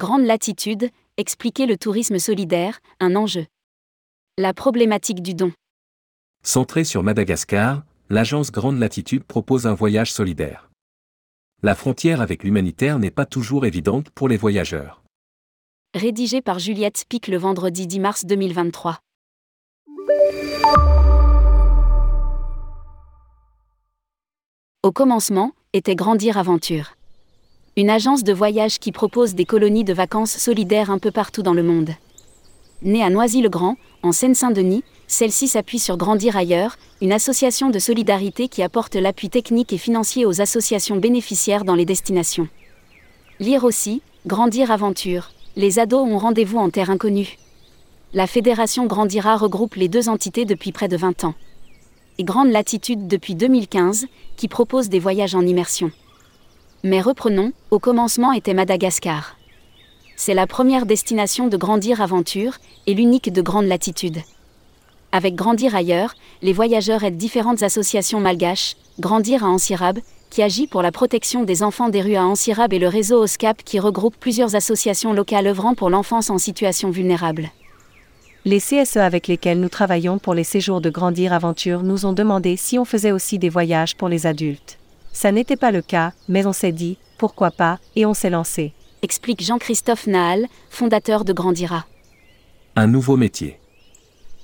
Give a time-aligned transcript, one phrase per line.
[0.00, 3.44] Grande latitude, expliquer le tourisme solidaire, un enjeu.
[4.38, 5.52] La problématique du don.
[6.42, 10.70] Centrée sur Madagascar, l'agence Grande Latitude propose un voyage solidaire.
[11.62, 15.02] La frontière avec l'humanitaire n'est pas toujours évidente pour les voyageurs.
[15.94, 19.00] Rédigé par Juliette Pic le vendredi 10 mars 2023.
[24.82, 26.94] Au commencement, était Grandir Aventure.
[27.80, 31.54] Une agence de voyage qui propose des colonies de vacances solidaires un peu partout dans
[31.54, 31.88] le monde.
[32.82, 38.62] Née à Noisy-le-Grand, en Seine-Saint-Denis, celle-ci s'appuie sur Grandir ailleurs, une association de solidarité qui
[38.62, 42.48] apporte l'appui technique et financier aux associations bénéficiaires dans les destinations.
[43.38, 45.30] Lire aussi, Grandir Aventure.
[45.56, 47.38] Les ados ont rendez-vous en terre inconnue.
[48.12, 51.34] La fédération Grandira regroupe les deux entités depuis près de 20 ans.
[52.18, 54.04] Et Grande Latitude depuis 2015,
[54.36, 55.90] qui propose des voyages en immersion.
[56.82, 59.36] Mais reprenons, au commencement était Madagascar.
[60.16, 64.18] C'est la première destination de Grandir Aventure, et l'unique de Grande Latitude.
[65.12, 69.98] Avec Grandir ailleurs, les voyageurs aident différentes associations malgaches, Grandir à Ancirab,
[70.30, 73.62] qui agit pour la protection des enfants des rues à Ancirab et le réseau OSCAP
[73.62, 77.50] qui regroupe plusieurs associations locales œuvrant pour l'enfance en situation vulnérable.
[78.46, 82.56] Les CSE avec lesquels nous travaillons pour les séjours de Grandir Aventure nous ont demandé
[82.56, 84.79] si on faisait aussi des voyages pour les adultes.
[85.12, 88.72] Ça n'était pas le cas, mais on s'est dit, pourquoi pas, et on s'est lancé.
[89.02, 91.86] Explique Jean-Christophe Nahal, fondateur de Grandira.
[92.76, 93.58] Un nouveau métier.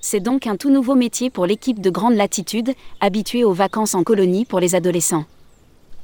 [0.00, 4.02] C'est donc un tout nouveau métier pour l'équipe de Grande Latitude, habituée aux vacances en
[4.02, 5.24] colonie pour les adolescents.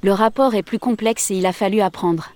[0.02, 2.32] Le rapport est plus complexe et il a fallu apprendre.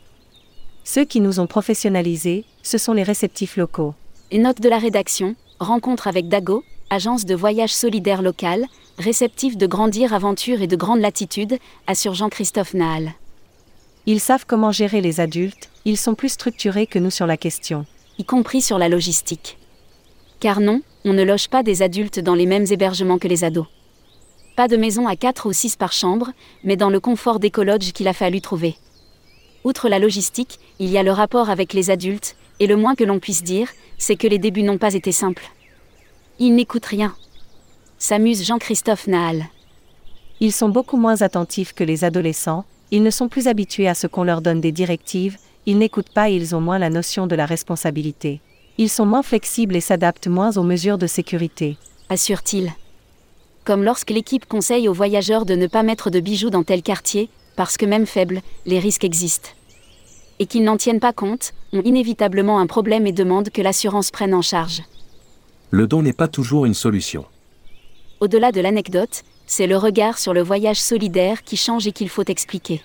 [0.85, 3.95] Ceux qui nous ont professionnalisés, ce sont les réceptifs locaux.
[4.31, 8.67] Et note de la rédaction, rencontre avec Dago, agence de voyage solidaire locale,
[8.99, 13.15] réceptif de Grandir Aventure et de Grande Latitude, assure Jean-Christophe Nahal.
[14.07, 17.87] Ils savent comment gérer les adultes, ils sont plus structurés que nous sur la question.
[18.19, 19.59] Y compris sur la logistique.
[20.41, 23.67] Car non, on ne loge pas des adultes dans les mêmes hébergements que les ados.
[24.57, 26.31] Pas de maison à 4 ou 6 par chambre,
[26.63, 28.77] mais dans le confort d'écologe qu'il a fallu trouver.
[29.65, 33.05] Outre la logistique, il y a le rapport avec les adultes, et le moins que
[33.05, 35.51] l'on puisse dire, c'est que les débuts n'ont pas été simples.
[36.41, 37.15] Ils n'écoutent rien.
[37.99, 39.47] S'amuse Jean-Christophe Nahal.
[40.41, 44.09] Ils sont beaucoup moins attentifs que les adolescents, ils ne sont plus habitués à ce
[44.09, 47.37] qu'on leur donne des directives, ils n'écoutent pas et ils ont moins la notion de
[47.37, 48.41] la responsabilité.
[48.79, 51.77] Ils sont moins flexibles et s'adaptent moins aux mesures de sécurité.
[52.09, 52.73] Assure-t-il.
[53.65, 57.31] Comme lorsque l'équipe conseille aux voyageurs de ne pas mettre de bijoux dans tel quartier,
[57.55, 59.51] parce que même faibles, les risques existent.
[60.41, 64.35] Et qu'ils n'en tiennent pas compte, ont inévitablement un problème et demandent que l'assurance prenne
[64.35, 64.83] en charge.
[65.77, 67.25] Le don n'est pas toujours une solution.
[68.21, 72.25] Au-delà de l'anecdote, c'est le regard sur le voyage solidaire qui change et qu'il faut
[72.27, 72.81] expliquer.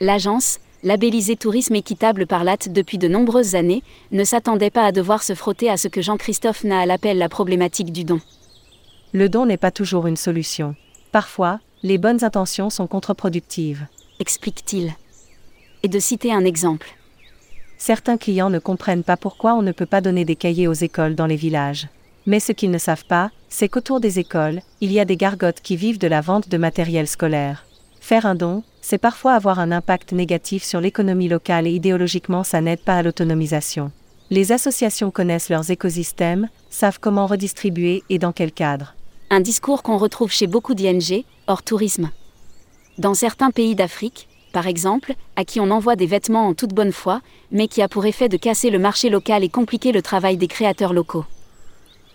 [0.00, 5.22] L'agence, labellisé tourisme équitable par l'AT depuis de nombreuses années, ne s'attendait pas à devoir
[5.22, 8.22] se frotter à ce que Jean-Christophe Nahal appelle la problématique du don.
[9.12, 10.76] Le don n'est pas toujours une solution.
[11.12, 13.86] Parfois, les bonnes intentions sont contre-productives.
[14.20, 14.94] Explique-t-il.
[15.82, 16.96] Et de citer un exemple.
[17.82, 21.14] Certains clients ne comprennent pas pourquoi on ne peut pas donner des cahiers aux écoles
[21.14, 21.88] dans les villages.
[22.26, 25.62] Mais ce qu'ils ne savent pas, c'est qu'autour des écoles, il y a des gargotes
[25.62, 27.64] qui vivent de la vente de matériel scolaire.
[27.98, 32.60] Faire un don, c'est parfois avoir un impact négatif sur l'économie locale et idéologiquement ça
[32.60, 33.90] n'aide pas à l'autonomisation.
[34.28, 38.94] Les associations connaissent leurs écosystèmes, savent comment redistribuer et dans quel cadre.
[39.30, 42.10] Un discours qu'on retrouve chez beaucoup d'ING, hors tourisme.
[42.98, 46.92] Dans certains pays d'Afrique, par exemple, à qui on envoie des vêtements en toute bonne
[46.92, 50.36] foi, mais qui a pour effet de casser le marché local et compliquer le travail
[50.36, 51.24] des créateurs locaux.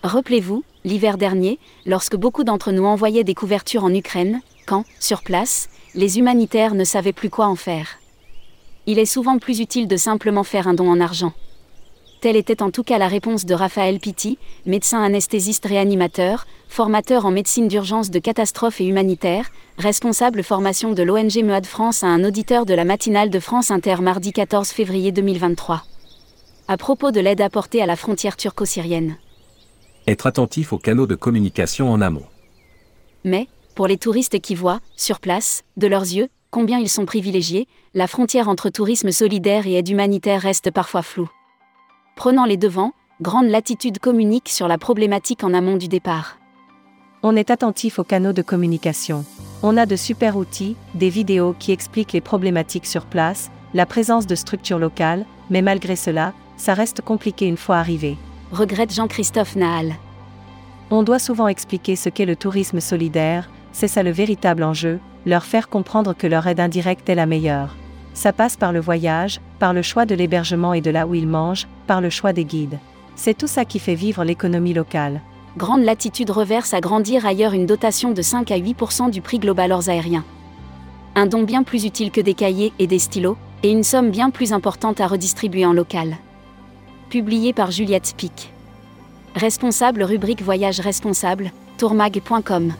[0.02, 5.68] Rappelez-vous, l'hiver dernier, lorsque beaucoup d'entre nous envoyaient des couvertures en Ukraine, quand, sur place,
[5.94, 7.98] les humanitaires ne savaient plus quoi en faire.
[8.86, 11.32] Il est souvent plus utile de simplement faire un don en argent.
[12.20, 17.30] Telle était en tout cas la réponse de Raphaël Pitti, médecin anesthésiste réanimateur, formateur en
[17.30, 22.64] médecine d'urgence de catastrophe et humanitaire, responsable formation de l'ONG MEAD France à un auditeur
[22.64, 25.82] de la matinale de France Inter mardi 14 février 2023.
[26.68, 29.18] À propos de l'aide apportée à la frontière turco-syrienne.
[30.06, 32.26] Être attentif aux canaux de communication en amont.
[33.24, 37.68] Mais, pour les touristes qui voient, sur place, de leurs yeux, combien ils sont privilégiés,
[37.92, 41.28] la frontière entre tourisme solidaire et aide humanitaire reste parfois floue.
[42.16, 46.38] Prenant les devants, Grande Latitude communique sur la problématique en amont du départ.
[47.22, 49.26] On est attentif aux canaux de communication.
[49.62, 54.26] On a de super outils, des vidéos qui expliquent les problématiques sur place, la présence
[54.26, 58.16] de structures locales, mais malgré cela, ça reste compliqué une fois arrivé.
[58.50, 59.92] Regrette Jean-Christophe Nahal.
[60.90, 65.44] On doit souvent expliquer ce qu'est le tourisme solidaire, c'est ça le véritable enjeu, leur
[65.44, 67.76] faire comprendre que leur aide indirecte est la meilleure.
[68.16, 71.28] Ça passe par le voyage, par le choix de l'hébergement et de là où ils
[71.28, 72.78] mangent, par le choix des guides.
[73.14, 75.20] C'est tout ça qui fait vivre l'économie locale.
[75.58, 79.70] Grande Latitude reverse à grandir ailleurs une dotation de 5 à 8% du prix global
[79.70, 80.24] hors aérien.
[81.14, 84.30] Un don bien plus utile que des cahiers et des stylos, et une somme bien
[84.30, 86.16] plus importante à redistribuer en local.
[87.10, 88.50] Publié par Juliette Spic.
[89.34, 92.72] Responsable rubrique Voyage responsable, tourmag.com.